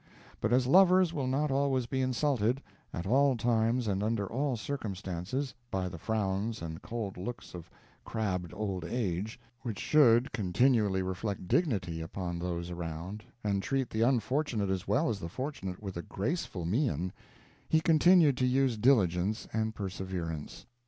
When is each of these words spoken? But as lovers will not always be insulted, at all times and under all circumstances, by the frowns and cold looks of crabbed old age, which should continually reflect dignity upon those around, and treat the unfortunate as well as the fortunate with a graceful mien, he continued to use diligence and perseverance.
But 0.39 0.51
as 0.51 0.65
lovers 0.65 1.13
will 1.13 1.27
not 1.27 1.51
always 1.51 1.85
be 1.85 2.01
insulted, 2.01 2.63
at 2.91 3.05
all 3.05 3.37
times 3.37 3.87
and 3.87 4.01
under 4.01 4.25
all 4.25 4.57
circumstances, 4.57 5.53
by 5.69 5.87
the 5.89 5.99
frowns 5.99 6.59
and 6.59 6.81
cold 6.81 7.17
looks 7.17 7.53
of 7.53 7.69
crabbed 8.03 8.51
old 8.51 8.83
age, 8.83 9.39
which 9.61 9.77
should 9.77 10.31
continually 10.31 11.03
reflect 11.03 11.47
dignity 11.47 12.01
upon 12.01 12.39
those 12.39 12.71
around, 12.71 13.23
and 13.43 13.61
treat 13.61 13.91
the 13.91 14.01
unfortunate 14.01 14.71
as 14.71 14.87
well 14.87 15.07
as 15.07 15.19
the 15.19 15.29
fortunate 15.29 15.83
with 15.83 15.95
a 15.97 16.01
graceful 16.01 16.65
mien, 16.65 17.13
he 17.69 17.79
continued 17.79 18.37
to 18.37 18.47
use 18.47 18.77
diligence 18.79 19.47
and 19.53 19.75
perseverance. 19.75 20.65